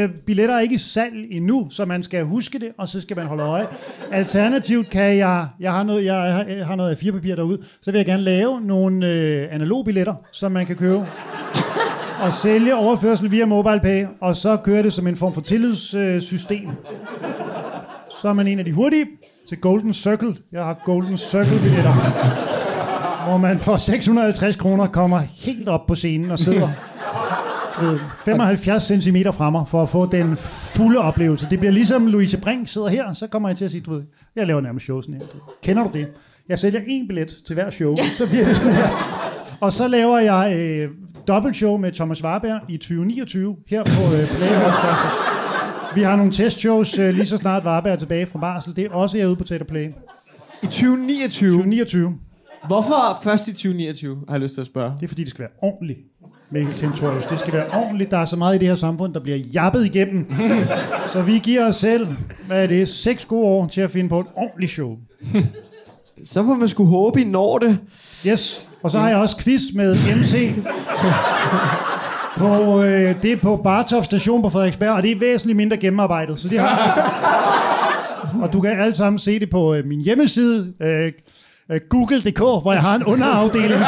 [0.03, 3.17] Øh, billetter er ikke i salg endnu, så man skal huske det, og så skal
[3.17, 3.67] man holde øje.
[4.11, 7.99] Alternativt kan jeg, jeg har noget, jeg har, jeg har noget A4-papir derude, så vil
[7.99, 11.05] jeg gerne lave nogle øh, analog billetter, som man kan købe.
[12.21, 16.69] Og sælge overførsel via MobilePay, og så kører det som en form for tillidssystem.
[18.21, 19.05] så er man en af de hurtige
[19.49, 20.37] til Golden Circle.
[20.51, 21.93] Jeg har Golden Circle-billetter,
[23.27, 26.69] hvor man for 650 kroner kommer helt op på scenen og sidder
[27.79, 31.47] du ved, 75 cm fra mig, for at få den fulde oplevelse.
[31.49, 34.03] Det bliver ligesom Louise Brink sidder her, så kommer jeg til at sige, du ved,
[34.35, 35.19] jeg laver nærmest shows her.
[35.63, 36.07] Kender du det?
[36.49, 38.87] Jeg sælger en billet til hver show, så bliver det sådan her.
[39.61, 40.89] Og så laver jeg øh,
[41.27, 44.77] dobbeltshow med Thomas Warberg i 2029 her på øh, Playhouse
[45.95, 48.75] Vi har nogle testshows øh, lige så snart Warberg er tilbage fra barsel.
[48.75, 49.87] Det er også herude på Teater Play.
[50.61, 51.51] i 2029.
[51.51, 52.17] 2029.
[52.67, 54.93] Hvorfor først i 2029, har jeg lyst til at spørge?
[54.97, 55.99] Det er fordi, det skal være ordentligt.
[56.51, 57.25] Mikkel Tentorius.
[57.25, 58.11] Det skal være ordentligt.
[58.11, 60.33] Der er så meget i det her samfund, der bliver jappet igennem.
[61.13, 62.07] så vi giver os selv,
[62.47, 64.97] hvad er det, seks gode år til at finde på et ordentligt show.
[66.25, 67.79] Så må man skulle håbe, I når det.
[68.27, 68.67] Yes.
[68.83, 70.53] Og så har jeg også quiz med MC.
[72.37, 76.39] på, øh, det er på Bartov station på Frederiksberg, og det er væsentligt mindre gennemarbejdet.
[76.39, 77.21] Så det har
[78.41, 81.11] Og du kan alle sammen se det på øh, min hjemmeside, øh,
[81.71, 83.81] øh google.dk, hvor jeg har en underafdeling.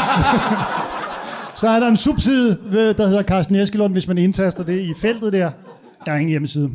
[1.55, 4.93] Så er der en subside, øh, der hedder Carsten Eskelund, hvis man indtaster det i
[5.01, 5.51] feltet der.
[6.05, 6.69] Der er ingen hjemmeside.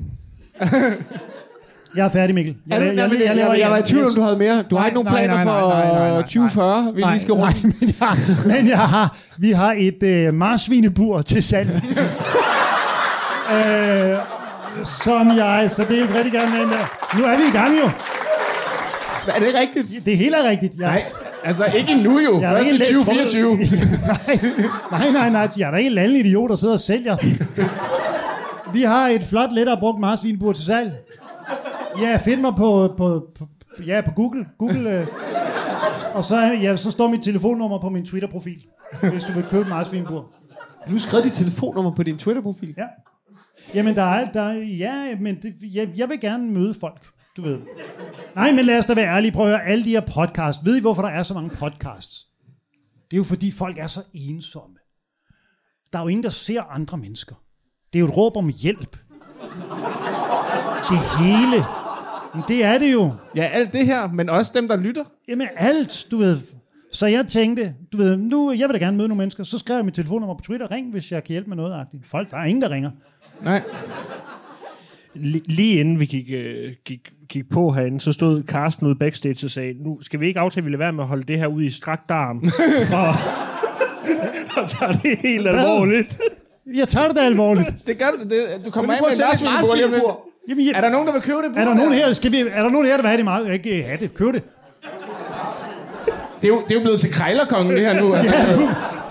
[1.98, 2.56] Jeg er færdig, Mikkel.
[2.68, 4.62] Jeg, jeg, jeg, jeg, jeg, jeg var i tvivl, om du havde mere.
[4.70, 6.22] Du har ikke nogen Nej, planer nej, nej, nej, nej, nej, for nej.
[6.22, 8.00] 2040, vi lige skal nej, rundt.
[8.00, 11.68] nej, men, jeg, men jeg har, vi har et øh, marsvinebur til salg.
[13.54, 14.18] øh,
[14.84, 16.60] som jeg så dels rigtig gerne vil.
[17.18, 17.90] Nu er vi i gang jo.
[19.28, 20.04] Er det rigtigt?
[20.04, 20.74] Det hele er rigtigt.
[20.78, 21.02] Jeg, Nej,
[21.44, 22.40] altså ikke endnu jo.
[22.40, 23.56] Jeg er Først i ikke let 2024.
[24.90, 25.48] nej, nej, nej.
[25.58, 27.16] Jeg er da ikke en anden idiot, der sidder og sælger.
[28.72, 30.92] Vi har et flot, lettere brugt marsvinebur til salg.
[32.00, 33.48] Ja, find mig på, på, på,
[33.86, 34.46] ja, på Google.
[34.58, 35.06] Google øh.
[36.14, 38.66] Og så, ja, så står mit telefonnummer på min Twitter-profil,
[39.10, 40.32] hvis du vil købe et marsvinebur.
[40.88, 42.74] Du har skrevet dit telefonnummer på din Twitter-profil.
[42.78, 42.86] Ja.
[43.74, 47.42] Jamen, der er, der er ja, men det, jeg, jeg vil gerne møde folk, du
[47.42, 47.58] ved.
[48.34, 49.32] Nej, men lad os da være ærlige.
[49.32, 50.64] Prøv at høre, alle de her podcasts.
[50.64, 52.26] Ved I, hvorfor der er så mange podcasts?
[53.10, 54.76] Det er jo, fordi folk er så ensomme.
[55.92, 57.34] Der er jo ingen, der ser andre mennesker.
[57.92, 58.96] Det er jo et råb om hjælp.
[60.90, 61.64] Det hele.
[62.34, 63.12] Men det er det jo.
[63.36, 65.04] Ja, alt det her, men også dem, der lytter.
[65.28, 66.38] Jamen alt, du ved.
[66.92, 69.44] Så jeg tænkte, du ved, nu, jeg vil da gerne møde nogle mennesker.
[69.44, 70.70] Så skrev jeg mit telefonnummer på Twitter.
[70.70, 71.80] Ring, hvis jeg kan hjælpe med noget.
[71.80, 72.10] -agtigt.
[72.10, 72.90] Folk, der er ingen, der ringer.
[73.42, 73.62] Nej.
[75.14, 79.46] Li- lige inden vi gik, øh, gik, gik på herinde, så stod Carsten ude backstage
[79.46, 81.38] og sagde, nu skal vi ikke aftale, at vi lader være med at holde det
[81.38, 82.36] her ud i strakt arm.
[83.02, 83.08] og,
[84.62, 86.18] og tager det helt alvorligt.
[86.74, 87.86] Jeg tager det da alvorligt.
[87.86, 88.28] Det gør du.
[88.28, 89.22] Det, du kommer af med en
[89.94, 90.16] at
[90.48, 91.56] Jamen, jeg, Er der nogen, der vil købe det?
[91.56, 93.52] Er der nogen her, skal vi, er der nogen her, der vil have det meget?
[93.52, 94.44] Ikke have det, køb det.
[96.42, 98.14] Det er jo, det er jo blevet til krejlerkongen, det her nu.
[98.14, 98.68] Ja, fu-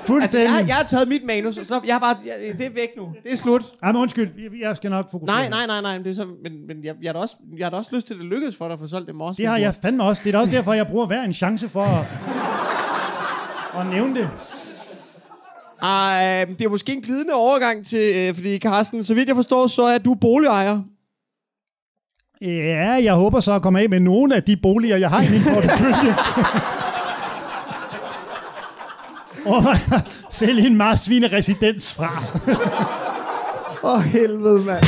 [0.10, 0.50] Altså, fuldstændig.
[0.60, 2.90] jeg, jeg har taget mit manus, og så jeg har bare, jeg, det er væk
[2.98, 3.10] nu.
[3.24, 3.64] Det er slut.
[3.84, 5.36] Ej, men undskyld, jeg- jeg skal nok fokusere.
[5.36, 5.98] Nej, nej, nej, nej.
[5.98, 8.08] Det er så, men men jeg, jeg, har da også, jeg har da også lyst
[8.08, 9.38] til, at det lykkedes for dig at få solgt det morse.
[9.38, 10.22] Det har jeg fandme også.
[10.26, 12.06] Det er da også derfor, jeg bruger hver en chance for at,
[13.82, 14.30] at nævne det.
[15.82, 19.68] Ej, det er måske en glidende overgang til, øh, fordi Carsten, så vidt jeg forstår,
[19.68, 20.80] så er du boligejer.
[22.42, 25.30] Ja, jeg håber så at komme af med nogle af de boliger, jeg har i
[25.30, 26.14] min portefølje.
[29.56, 29.64] Og
[30.30, 32.10] sælge en marsvine residens fra.
[33.84, 34.84] Åh, oh, helvede, mand.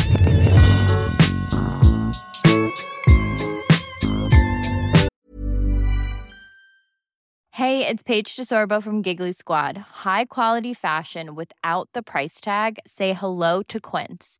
[7.53, 9.77] Hey, it's Paige DeSorbo from Giggly Squad.
[10.03, 12.77] High quality fashion without the price tag.
[12.85, 14.39] Say hello to Quince.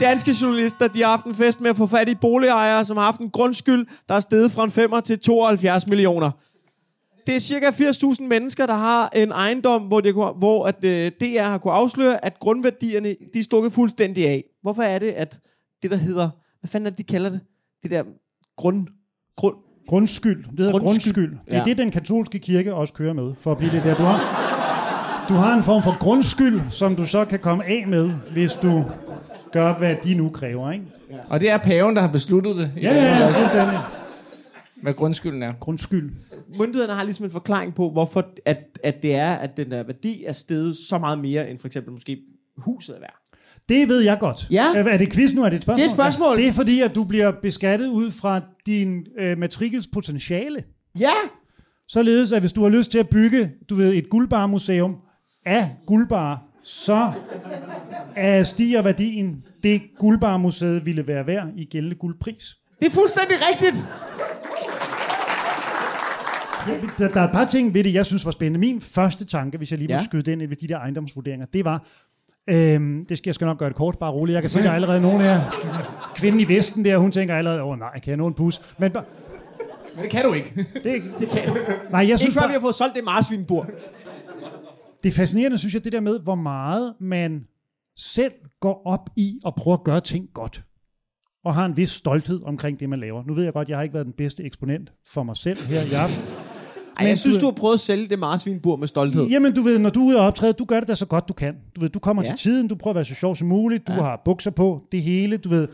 [0.00, 3.04] Danske journalister, de har haft en fest med at få fat i boligejere, som har
[3.04, 6.30] haft en grundskyld, der er steget fra en 5 til 72 millioner.
[7.26, 11.42] Det er cirka 80.000 mennesker, der har en ejendom, hvor, det, hvor at, øh, DR
[11.42, 14.44] har kunne afsløre, at grundværdierne de er stukket fuldstændig af.
[14.62, 15.38] Hvorfor er det, at
[15.82, 16.30] det der hedder,
[16.60, 17.40] hvad fanden er det, de kalder det?
[17.82, 18.02] Det der
[18.56, 18.86] grund...
[19.36, 19.54] grund
[19.88, 20.44] Grundskyld.
[20.44, 21.14] Det hedder Grundskyld.
[21.14, 21.38] grundskyld.
[21.46, 21.64] Det er Ja.
[21.64, 23.94] det, den katolske kirke også kører med, for at blive det der.
[23.94, 24.18] Du har,
[25.28, 28.84] du har en form for grundskyld, som du så kan komme af med, hvis du
[29.52, 30.84] gør, hvad de nu kræver, ikke?
[31.28, 32.70] Og det er paven, der har besluttet det.
[32.76, 33.78] i Ja, den ja, her ja, fuldstændig.
[34.82, 35.52] Hvad grundskylden er.
[35.60, 36.10] Grundskyld.
[36.58, 40.24] myndighederne har ligesom en forklaring på, hvorfor at, at det er, at den der værdi
[40.24, 42.18] er steget så meget mere, end for eksempel måske
[42.56, 43.14] huset er værd.
[43.68, 44.46] Det ved jeg godt.
[44.50, 44.64] Ja.
[44.74, 45.42] Er, er det quiz nu?
[45.44, 45.76] Er det et spørgsmål?
[45.78, 46.36] Det er et spørgsmål.
[46.38, 46.42] Ja.
[46.42, 50.64] Det er fordi, at du bliver beskattet ud fra din øh, matrikels potentiale.
[50.98, 51.10] Ja!
[51.88, 54.96] Således, at hvis du har lyst til at bygge, du ved, et guldbarmuseum
[55.46, 57.12] af guldbar, så
[58.16, 62.56] er stiger værdien det guldbarmuseet ville være værd i gældende guldpris.
[62.80, 63.86] Det er fuldstændig rigtigt!
[66.98, 68.58] Der, der er et par ting ved det, jeg synes var spændende.
[68.60, 70.04] Min første tanke, hvis jeg lige må Ja.
[70.04, 71.82] skyde den ind ved de der ejendomsvurderinger, det var,
[72.50, 74.34] øhm, det skal jeg skal nok gøre det kort, bare roligt.
[74.34, 75.40] Jeg kan se, der er allerede nogen her.
[76.14, 78.60] Kvinden i Vesten der, hun tænker allerede, åh nej, kan jeg nå en pus?
[78.78, 78.92] Men
[79.94, 80.54] Men det kan du ikke.
[80.84, 81.42] det, det kan
[81.90, 83.68] Nej, jeg synes Ikke før bare, vi har fået solgt det marsvinbur.
[85.02, 87.46] Det er fascinerende, synes jeg, det der med, hvor meget man
[87.96, 90.64] selv går op i at prøve at gøre ting godt.
[91.44, 93.24] Og har en vis stolthed omkring det, man laver.
[93.26, 95.80] Nu ved jeg godt, jeg har ikke været den bedste eksponent for mig selv her
[95.80, 96.24] i aften.
[96.98, 99.26] Ej, jeg synes, du har prøvet at sælge det marsvinbur med stolthed.
[99.26, 101.28] Jamen, du ved, når du er ude og optræde, du gør det da så godt,
[101.28, 101.56] du kan.
[101.76, 102.28] Du ved, du kommer Ja.
[102.28, 104.00] til tiden, du prøver at være så sjov som muligt, du ja.
[104.00, 105.68] har bukser på, det hele, du ved.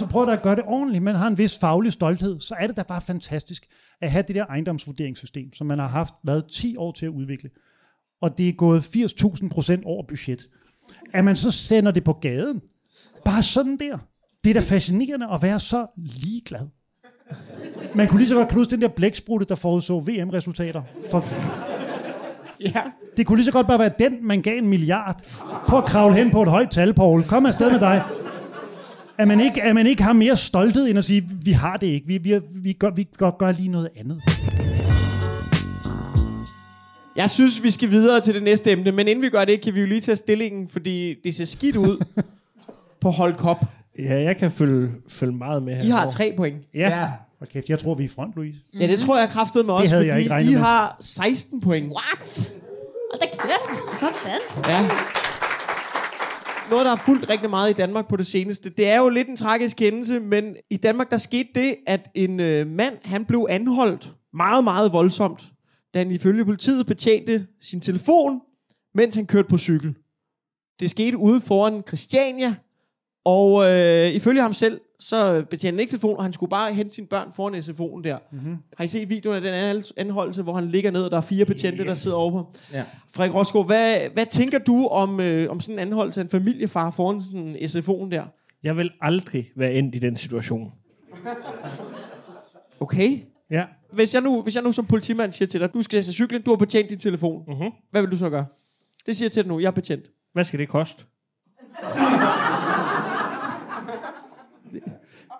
[0.00, 2.66] du prøver da at gøre det ordentligt, men har en vis faglig stolthed, så er
[2.66, 3.66] det da bare fantastisk
[4.00, 7.50] at have det der ejendomsvurderingssystem, som man har haft været 10 år til at udvikle.
[8.22, 10.48] Og det er gået 80.000 procent over budget.
[11.12, 12.60] At man så sender det på gaden,
[13.24, 13.98] bare sådan der.
[14.44, 16.66] Det er da fascinerende at være så ligeglad.
[17.94, 20.82] Man kunne lige så godt knuse den der blæksprutte, der forudså VM-resultater.
[21.10, 21.24] For
[22.60, 22.82] Ja.
[23.16, 25.22] det kunne lige så godt bare være den, man gav en milliard.
[25.68, 27.22] Prøv at kravle hen på et højt tal, Paul.
[27.24, 28.02] Kom afsted med dig.
[29.18, 31.86] At man ikke, at man ikke har mere stolthed, end at sige, vi har det
[31.86, 32.06] ikke.
[32.06, 34.22] Vi, vi, vi, gør, vi gør, gør lige noget andet.
[37.16, 39.74] Jeg synes, vi skal videre til det næste emne, men inden vi gør det, kan
[39.74, 42.04] vi jo lige tage stillingen, fordi det ser skidt ud
[43.00, 43.56] på Hold Cup.
[43.98, 45.82] Ja, jeg kan følge, følge meget med her.
[45.82, 46.56] I har tre point.
[46.74, 47.08] Ja.
[47.40, 48.58] Og kæft, jeg tror, vi er i front, Louise.
[48.80, 50.60] Ja, det tror jeg kraftede med Det også, havde jeg fordi ikke regnet I med.
[50.60, 51.92] har 16 point.
[51.92, 52.52] What?
[53.14, 53.98] Og da kæft.
[54.00, 54.40] Sådan.
[54.68, 54.88] Ja.
[56.70, 58.70] Noget, der har fulgt rigtig meget i Danmark på det seneste.
[58.70, 62.40] Det er jo lidt en tragisk hændelse, men i Danmark der skete det, at en
[62.40, 65.42] øh, mand, han blev anholdt meget, meget voldsomt,
[65.94, 68.40] da han ifølge politiet betjente sin telefon,
[68.94, 69.94] mens han kørte på cykel.
[70.80, 72.54] Det skete ude foran Christiania,
[73.24, 76.94] og øh, ifølge ham selv, så betjente han ikke telefon, og han skulle bare hente
[76.94, 78.18] sine børn foran SFO'en der.
[78.32, 78.56] Mm-hmm.
[78.76, 81.20] Har I set videoen af den anhol- anholdelse, hvor han ligger ned, og der er
[81.20, 82.52] fire betjente, der sidder over på?
[82.72, 82.84] Ja.
[83.14, 86.90] Frederik Rosgaard, hvad, hvad tænker du om, øh, om sådan en anholdelse af en familiefar
[86.90, 88.24] foran sådan en SFO'en der?
[88.62, 90.72] Jeg vil aldrig være endt i den situation.
[92.80, 93.18] Okay.
[93.50, 93.64] Ja.
[93.92, 96.42] Hvis jeg nu, hvis jeg nu som politimand siger til dig, du skal til cyklen,
[96.42, 97.42] du har betjent din telefon.
[97.48, 97.70] Mhm.
[97.90, 98.46] Hvad vil du så gøre?
[99.06, 100.04] Det siger jeg til dig nu, jeg er betjent.
[100.32, 101.04] Hvad skal det koste?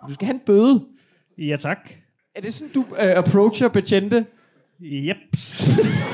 [0.08, 0.84] Du skal have en bøde.
[1.38, 1.90] Ja, tak.
[2.34, 4.26] Er det sådan, du øh, approacher betjente?
[4.80, 5.64] Jeps.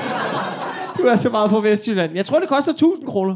[0.97, 2.15] Du er så meget fra Vestjylland.
[2.15, 3.35] Jeg tror, det koster 1000 kroner.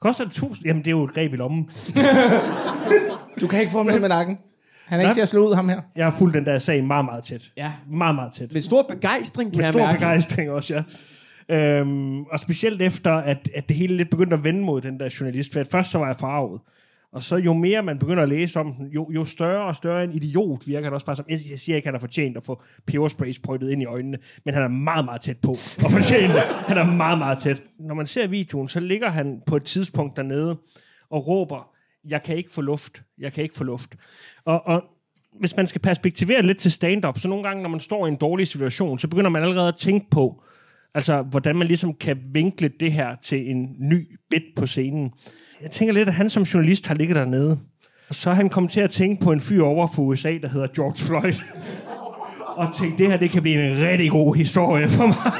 [0.00, 0.66] Koster det 1000?
[0.66, 1.70] Jamen, det er jo et greb i lommen.
[3.40, 4.38] Du kan ikke få ham ned med nakken.
[4.86, 5.10] Han er Nej.
[5.10, 5.80] ikke til at slå ud ham her.
[5.96, 7.52] Jeg har fulgt den der sag meget, meget tæt.
[7.56, 7.72] Ja.
[7.90, 8.52] Meget, meget tæt.
[8.52, 9.98] Med stor begejstring, kan Med jeg stor mærke.
[9.98, 10.82] begejstring også, ja.
[11.48, 15.16] Øhm, og specielt efter, at, at det hele lidt begyndte at vende mod den der
[15.20, 15.52] journalist.
[15.52, 16.60] For at først så var jeg farvet.
[17.12, 20.04] Og så jo mere man begynder at læse om den, jo, jo større og større
[20.04, 21.24] en idiot virker han også bare som.
[21.28, 24.18] Jeg, jeg siger ikke, at han har fortjent at få peberspray sprøjtet ind i øjnene,
[24.44, 25.50] men han er meget, meget tæt på
[25.84, 26.42] at fortjene det.
[26.42, 27.62] Han er meget, meget tæt.
[27.80, 30.56] Når man ser videoen, så ligger han på et tidspunkt dernede
[31.10, 31.68] og råber,
[32.08, 33.96] jeg kan ikke få luft, jeg kan ikke få luft.
[34.44, 34.84] Og, og
[35.40, 38.16] hvis man skal perspektivere lidt til stand-up, så nogle gange, når man står i en
[38.16, 40.42] dårlig situation, så begynder man allerede at tænke på,
[40.94, 45.12] altså hvordan man ligesom kan vinkle det her til en ny bit på scenen.
[45.62, 47.58] Jeg tænker lidt, at han som journalist har ligget dernede,
[48.08, 50.48] og så er han kommet til at tænke på en fyr over for USA, der
[50.48, 51.34] hedder George Floyd.
[52.60, 55.32] og tænkte, det her det kan blive en rigtig god historie for mig.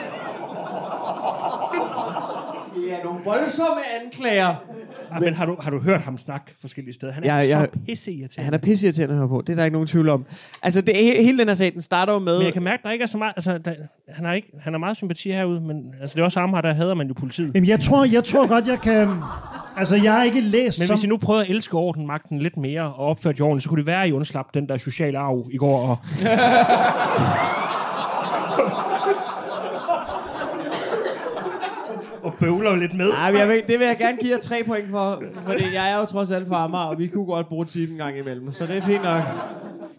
[2.89, 4.55] Ja, nogle voldsomme anklager.
[5.21, 7.13] Men har du, har du hørt ham snakke forskellige steder?
[7.13, 8.45] Han er Ja, ja, jeg- så pisseirriterende.
[8.45, 9.43] Han er pisseirriterende at høre på.
[9.47, 10.25] Det er der ikke nogen tvivl om.
[10.63, 12.39] Altså, det, he- hele den her sag, den starter jo med...
[12.39, 13.33] Men jeg kan mærke, der ikke er så meget...
[13.37, 13.75] Altså, der,
[14.09, 16.61] han, har ikke, han har meget sympati herude, men altså, det er også ham her,
[16.61, 17.55] der hader man jo politiet.
[17.55, 19.09] Jamen, jeg tror, jeg tror godt, jeg kan...
[19.77, 20.97] Altså, jeg har ikke læst Men som...
[20.97, 23.79] hvis I nu prøvede at elske ordenmagten lidt mere og opførte jer ordentligt, så kunne
[23.81, 25.79] det være, at I undslap den der sociale arv i går.
[25.89, 25.99] Og...
[32.41, 33.11] bøvler lidt med.
[33.11, 35.93] Ej, men jeg vil, det vil jeg gerne give jer tre point for, fordi jeg
[35.93, 38.51] er jo trods alt fra Amager, og vi kunne godt bruge tiden en gang imellem,
[38.51, 39.23] så det er fint nok.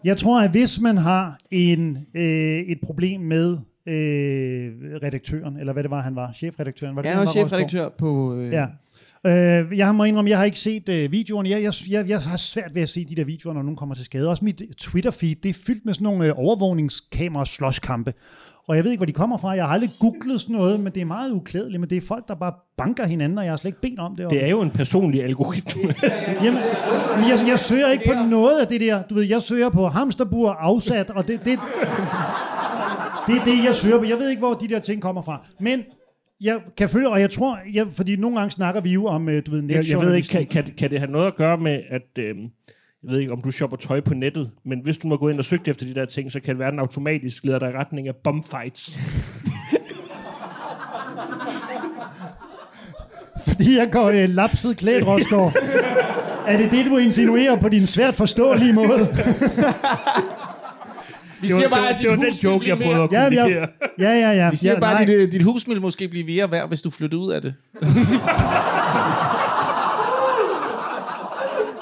[0.04, 2.22] Jeg tror, at hvis man har en, øh,
[2.58, 3.50] et problem med
[3.88, 4.72] øh,
[5.02, 6.96] redaktøren, eller hvad det var, han var, chefredaktøren.
[6.96, 8.34] Var det er han jo var, chefredaktør på...
[8.36, 8.66] Øh, Ja.
[9.26, 11.48] Øh, jeg må indrømme, jeg har ikke set øh, videoerne.
[11.50, 13.94] Jeg, jeg, jeg, jeg har svært ved at se de der videoer, når nogen kommer
[13.94, 14.28] til skade.
[14.28, 18.12] Også mit Twitter-feed, det er fyldt med sådan nogle øh, overvågningskamera slåskampe.
[18.68, 19.50] Og jeg ved ikke, hvor de kommer fra.
[19.50, 21.80] Jeg har aldrig googlet sådan noget, men det er meget uklædeligt.
[21.80, 24.16] Men det er folk, der bare banker hinanden, og jeg har slet ikke bedt om
[24.16, 24.30] det.
[24.30, 25.82] Det er jo en personlig algoritme.
[26.44, 26.60] Jamen,
[27.16, 29.02] men jeg, jeg søger ikke på noget af det der.
[29.02, 31.58] Du ved, jeg søger på hamsterbur afsat, og det, det,
[33.26, 34.04] det er det, jeg søger på.
[34.04, 35.46] Jeg ved ikke, hvor de der ting kommer fra.
[35.60, 35.80] Men
[36.40, 39.42] jeg kan følge, og jeg tror, jeg, fordi nogle gange snakker vi jo om, øh,
[39.46, 41.82] du ved, jeg, jeg ved ikke, kan, kan, kan det have noget at gøre med,
[41.90, 42.18] at...
[42.18, 42.34] Øh,
[43.06, 45.38] jeg ved ikke, om du shopper tøj på nettet, men hvis du må gå ind
[45.38, 47.70] og søge efter de der ting, så kan det være, at den automatisk leder dig
[47.70, 48.98] i retning af bombfights.
[53.46, 55.52] Fordi jeg går øh, lapset klædt, Rosgaard.
[56.46, 59.08] er det det, du insinuerer på din svært forståelige måde?
[61.40, 63.26] Vi siger bare, at dit det var hus den joke, jeg prøvede mere.
[63.26, 63.66] at Ja, ja,
[63.98, 64.50] ja, ja, ja.
[64.50, 66.90] Vi siger ja, bare, at dit, dit hus vil måske blive mere værd, hvis du
[66.90, 67.54] flytter ud af det.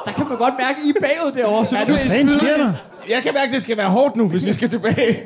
[0.05, 1.67] Der kan man godt mærke, I er bagud derovre.
[1.67, 2.73] Så Ja, nu er Hvad sker der?
[3.09, 5.23] Jeg kan mærke, at det skal være hårdt nu, hvis vi skal tilbage.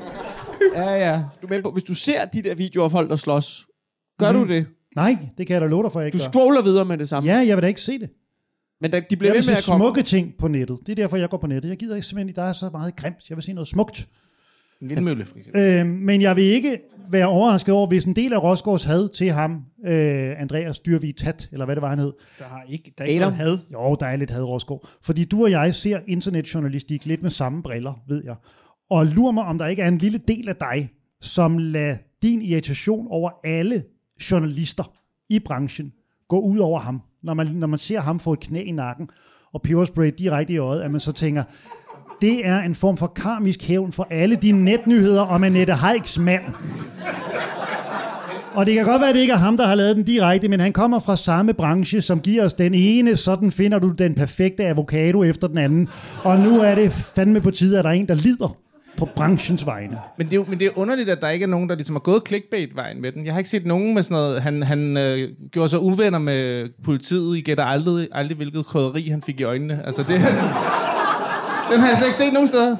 [0.75, 1.23] Ja, ja.
[1.43, 3.67] Du er med på, hvis du ser de der videoer af folk, der slås,
[4.19, 4.39] gør mm.
[4.39, 4.67] du det?
[4.97, 6.31] Nej, det kan jeg da love dig for, jeg ikke Du gør.
[6.31, 7.31] scroller videre med det samme.
[7.33, 8.11] Ja, jeg vil da ikke se det.
[8.81, 9.83] Men der, de bliver Jeg ved med at komme.
[9.85, 10.79] smukke ting på nettet.
[10.87, 11.69] Det er derfor, jeg går på nettet.
[11.69, 13.17] Jeg gider ikke simpelthen, der er så meget grimt.
[13.29, 14.09] Jeg vil se noget smukt.
[14.83, 15.63] En vindmølle, for eksempel.
[15.63, 16.79] Øh, men jeg vil ikke
[17.11, 21.49] være overrasket over, hvis en del af Rosgaards had til ham, øh, Andreas Dyrvig Tat,
[21.53, 22.13] eller hvad det var, han hed.
[22.39, 23.59] Der, har ikke, der er ikke noget had.
[23.73, 24.89] Jo, der er lidt had, Rosgaard.
[25.03, 28.35] Fordi du og jeg ser internetjournalistik lidt med samme briller, ved jeg.
[28.91, 32.43] Og lurer mig, om der ikke er en lille del af dig, som lader din
[32.43, 33.83] irritation over alle
[34.31, 34.93] journalister
[35.29, 35.93] i branchen
[36.29, 37.03] gå ud over ham.
[37.23, 39.09] Når man, når man ser ham få et knæ i nakken
[39.53, 41.43] og peberspray direkte i øjet, at man så tænker,
[42.21, 46.43] det er en form for karmisk hævn for alle de netnyheder om Annette Heiks mand.
[48.55, 50.49] Og det kan godt være, at det ikke er ham, der har lavet den direkte,
[50.49, 54.15] men han kommer fra samme branche, som giver os den ene, sådan finder du den
[54.15, 55.89] perfekte avocado efter den anden.
[56.25, 58.57] Og nu er det fandme på tide, at der er en, der lider
[58.97, 59.99] på branchens vegne.
[60.19, 61.95] Men det, er, jo- men det er underligt, at der ikke er nogen, der ligesom
[61.95, 63.27] har gået clickbait-vejen med den.
[63.27, 64.43] Jeg har ikke set nogen med sådan noget...
[64.43, 67.37] Han, han øh, gjorde sig uvenner med politiet.
[67.37, 69.81] I gætter aldrig, aldrig, hvilket krydderi han fik i øjnene.
[69.87, 70.21] Altså, det
[71.71, 72.77] den har jeg slet ikke set nogen steder.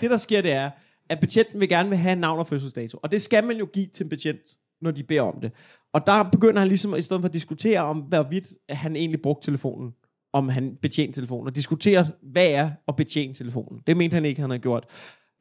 [0.00, 0.70] Det, der sker, det er,
[1.08, 2.98] at betjenten vil gerne vil have navn og fødselsdato.
[3.02, 4.40] Og det skal man jo give til en betjent,
[4.80, 5.52] når de beder om det.
[5.92, 9.46] Og der begynder han ligesom, i stedet for at diskutere om, hvorvidt han egentlig brugte
[9.46, 9.92] telefonen,
[10.32, 13.80] om han betjente telefonen, og diskutere, hvad er at betjene telefonen.
[13.86, 14.86] Det mente han ikke, han havde gjort.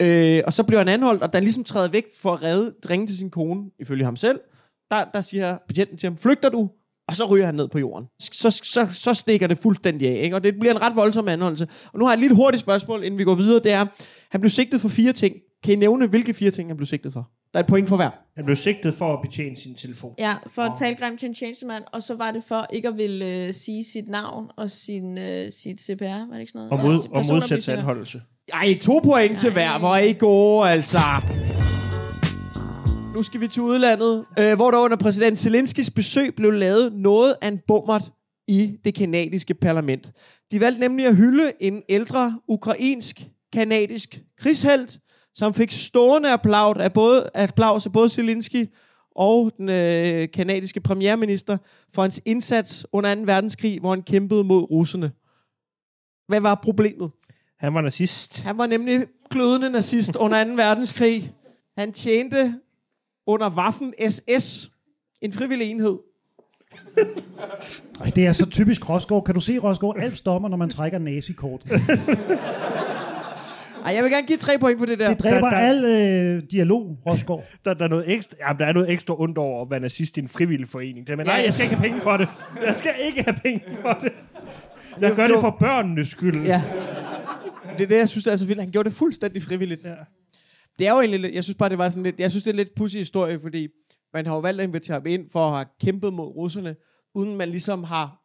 [0.01, 2.75] Øh, og så bliver han anholdt, og da han ligesom træder væk for at redde,
[2.89, 4.39] ringe til sin kone, ifølge ham selv,
[4.91, 6.69] der, der siger betjenten til ham, flygter du?
[7.07, 8.07] Og så ryger han ned på jorden.
[8.19, 10.35] Så, så, så stikker det fuldstændig af, ikke?
[10.35, 11.67] og det bliver en ret voldsom anholdelse.
[11.93, 13.59] Og nu har jeg et lille hurtigt spørgsmål, inden vi går videre.
[13.63, 13.85] Det er,
[14.31, 15.35] han blev sigtet for fire ting.
[15.63, 17.29] Kan I nævne, hvilke fire ting han blev sigtet for?
[17.53, 18.09] Der er et point for hver.
[18.35, 20.15] Han blev sigtet for at betjene sin telefon.
[20.19, 22.97] Ja, for at tale grimt til en tjenestemand, og så var det for ikke at
[22.97, 26.71] ville øh, sige sit navn og sin, øh, sit CPR, var det ikke sådan noget?
[26.71, 27.79] Og, mod, og personoplysninger.
[27.79, 28.21] anholdelse.
[28.53, 29.79] Ej, to point til hver.
[29.79, 30.99] Hvor er I gode, altså.
[33.15, 37.35] Nu skal vi til udlandet, øh, hvor der under præsident Zelenskis besøg blev lavet noget
[37.41, 38.11] af en bummert
[38.47, 40.11] i det kanadiske parlament.
[40.51, 44.99] De valgte nemlig at hylde en ældre ukrainsk-kanadisk krigshelt,
[45.33, 48.65] som fik stående applaus af både, applaus af både Zelensky
[49.15, 51.57] og den øh, kanadiske premierminister
[51.93, 53.21] for hans indsats under 2.
[53.21, 55.11] verdenskrig, hvor han kæmpede mod russerne.
[56.27, 57.11] Hvad var problemet?
[57.59, 58.39] Han var nazist.
[58.39, 60.49] Han var nemlig glødende nazist under 2.
[60.49, 61.33] verdenskrig.
[61.77, 62.53] Han tjente
[63.27, 64.71] under Waffen SS,
[65.21, 65.97] en frivillig enhed.
[68.01, 69.23] Ej, det er så typisk Rosgaard.
[69.25, 69.95] Kan du se, Rosgaard?
[69.99, 71.61] Alt stopper, når man trækker nazikort.
[73.85, 75.09] Ej, jeg vil gerne give tre point for det der.
[75.09, 75.85] Det dræber Der- der- al
[76.35, 77.43] øh, dialog, Rosgaard.
[77.65, 80.17] Der, der, er noget ekstra, ja, der er noget ekstra ondt over at være nazist
[80.17, 81.07] i en frivillig forening.
[81.07, 82.27] Det, men nej, jeg skal ikke have penge for det.
[82.65, 84.11] Jeg skal ikke have penge for det.
[85.01, 86.45] Jeg gør det for børnenes skyld.
[86.45, 86.61] Ja.
[87.77, 88.61] Det er det, jeg synes, det er så vildt.
[88.61, 89.85] Han gjorde det fuldstændig frivilligt.
[89.85, 89.93] Ja.
[90.79, 92.49] Det er jo egentlig lidt, jeg synes bare, det var sådan lidt, jeg synes, det
[92.49, 93.67] er en lidt pussy historie, fordi
[94.13, 96.75] man har jo valgt at invitere ham ind for at have kæmpet mod russerne,
[97.15, 98.19] uden man ligesom har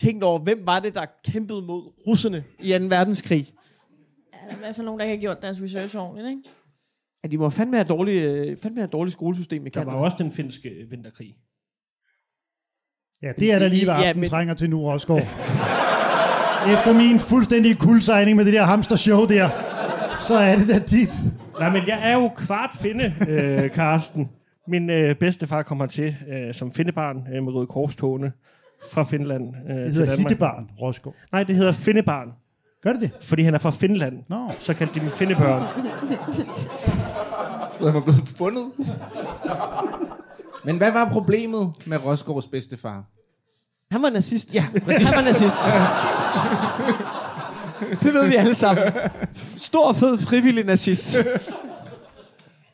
[0.00, 2.84] tænkt over, hvem var det, der kæmpede mod russerne i 2.
[2.84, 3.46] verdenskrig.
[4.32, 6.42] Ja, der er i hvert fald nogen, der ikke har gjort deres research ordentligt, ikke?
[7.24, 9.90] Ja, de må fandme have dårligt, øh, fandme have dårligt skolesystem i Der Canada.
[9.90, 11.34] var jo også den finske vinterkrig.
[13.22, 15.22] Ja, det er der lige, hvad Ja, aften men- trænger til nu, Rosgaard.
[16.74, 19.48] Efter min fuldstændige kuldsejning med det der hamstershow der,
[20.28, 21.10] så er det da dit.
[21.60, 24.28] Nej, men jeg er jo kvart finde, øh, Karsten.
[24.66, 28.32] Min øh, bedstefar kom hertil øh, som findebarn øh, med Røde Korstogene
[28.92, 30.18] fra Finland øh, Det til hedder Danmark.
[30.18, 31.14] Hittebarn, Rosgaard.
[31.32, 32.28] Nej, det hedder findebarn,
[32.82, 33.10] Gør det det?
[33.22, 34.18] fordi han er fra Finland.
[34.28, 34.52] Nå.
[34.58, 35.62] Så kaldte de dem findebørn.
[37.84, 38.64] Han var blevet fundet.
[40.64, 43.04] Men hvad var problemet med Rosgaards bedstefar?
[43.90, 44.54] Han var nazist.
[44.54, 45.06] Ja, præcis.
[45.06, 45.56] Han var nazist.
[48.02, 48.84] det ved vi alle sammen.
[49.68, 51.12] Stor, fed, frivillig nazist.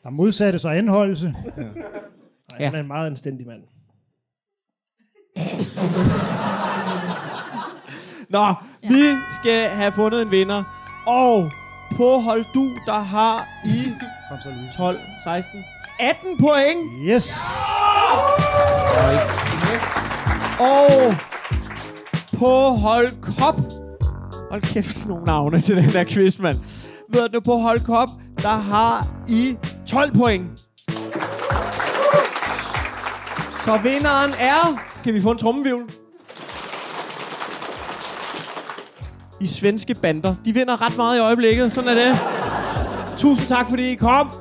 [0.03, 1.27] Der modsatte sig anholdelse.
[1.27, 1.35] Nej,
[2.59, 2.65] Ja.
[2.65, 3.61] Han er en meget anstændig mand.
[8.29, 9.03] Nå, vi
[9.41, 10.63] skal have fundet en vinder.
[11.07, 11.51] Og
[11.95, 13.93] på hold du, der har I
[14.29, 14.77] Kom så, Louise.
[14.77, 15.63] 12, 16,
[15.99, 16.91] 18 point.
[17.09, 17.31] Yes!
[20.59, 21.15] Og
[22.39, 23.55] på hold kop.
[24.49, 26.84] Hold kæft, nogle navne til den der quiz, mand.
[27.09, 28.09] Ved du, på hold kop,
[28.41, 30.49] der har I 12 point.
[33.65, 34.79] Så vinderen er...
[35.03, 35.91] Kan vi få en trommevivl?
[39.39, 40.35] I svenske bander.
[40.45, 41.71] De vinder ret meget i øjeblikket.
[41.71, 42.17] Sådan er det.
[43.17, 44.31] Tusind tak, fordi I kom.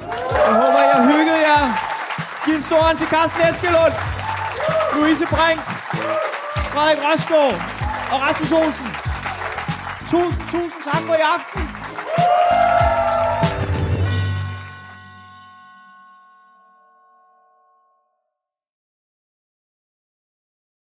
[0.00, 1.62] Jeg håber, I har hygget jer.
[2.44, 3.94] Giv en stor hånd til Carsten Eskelund.
[4.94, 5.60] Louise Brink,
[6.72, 7.54] Frederik Rosgaard
[8.12, 8.86] og Rasmus Olsen.
[10.10, 11.69] Tusind, tusind tak for i aften.